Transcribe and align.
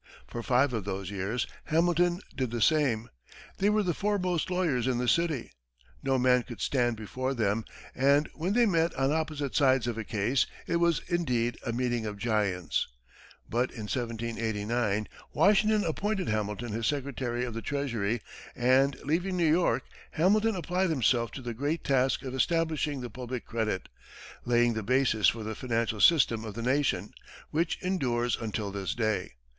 For 0.27 0.41
five 0.41 0.73
of 0.73 0.83
those 0.83 1.11
years, 1.11 1.45
Hamilton 1.65 2.21
did 2.35 2.49
the 2.49 2.59
same. 2.59 3.11
They 3.59 3.69
were 3.69 3.83
the 3.83 3.93
foremost 3.93 4.49
lawyers 4.49 4.87
in 4.87 4.97
the 4.97 5.07
city. 5.07 5.51
No 6.01 6.17
man 6.17 6.41
could 6.41 6.59
stand 6.59 6.97
before 6.97 7.35
them, 7.35 7.65
and 7.93 8.27
when 8.33 8.53
they 8.53 8.65
met 8.65 8.95
on 8.95 9.11
opposite 9.11 9.55
sides 9.55 9.85
of 9.85 9.99
a 9.99 10.03
case, 10.03 10.47
it 10.65 10.77
was, 10.77 11.01
indeed, 11.07 11.59
a 11.63 11.71
meeting 11.71 12.07
of 12.07 12.17
giants. 12.17 12.87
But 13.47 13.69
in 13.69 13.83
1789, 13.83 15.07
Washington 15.33 15.83
appointed 15.83 16.29
Hamilton 16.29 16.69
his 16.71 16.87
secretary 16.87 17.45
of 17.45 17.53
the 17.53 17.61
treasury, 17.61 18.23
and 18.55 18.99
leaving 19.01 19.37
New 19.37 19.47
York, 19.47 19.83
Hamilton 20.13 20.55
applied 20.55 20.89
himself 20.89 21.29
to 21.33 21.43
the 21.43 21.53
great 21.53 21.83
task 21.83 22.23
of 22.23 22.33
establishing 22.33 23.01
the 23.01 23.11
public 23.11 23.45
credit, 23.45 23.87
laying 24.45 24.73
the 24.73 24.81
basis 24.81 25.27
for 25.27 25.43
the 25.43 25.53
financial 25.53 26.01
system 26.01 26.43
of 26.43 26.55
the 26.55 26.63
nation, 26.63 27.11
which 27.51 27.77
endures 27.83 28.35
until 28.35 28.71
this 28.71 28.95
day. 28.95 29.33